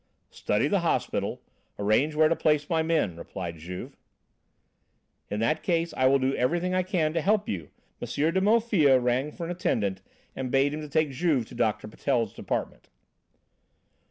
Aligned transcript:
"Study 0.31 0.67
the 0.67 0.79
hospital; 0.79 1.43
arrange 1.77 2.15
where 2.15 2.27
to 2.27 2.35
place 2.35 2.71
my 2.71 2.81
men," 2.81 3.15
replied 3.17 3.59
Juve. 3.59 3.95
"In 5.29 5.39
that 5.41 5.61
case, 5.61 5.93
I 5.95 6.07
will 6.07 6.17
do 6.17 6.33
everything 6.33 6.73
I 6.73 6.81
can 6.81 7.13
to 7.13 7.21
help 7.21 7.47
you." 7.47 7.69
M. 8.01 8.07
de 8.33 8.41
Maufil 8.41 8.97
rang 8.99 9.31
for 9.31 9.45
an 9.45 9.51
attendant 9.51 10.01
and 10.35 10.49
bade 10.49 10.73
him 10.73 10.89
take 10.89 11.11
Juve 11.11 11.45
to 11.49 11.53
Doctor 11.53 11.87
Patel's 11.87 12.33
department. 12.33 12.89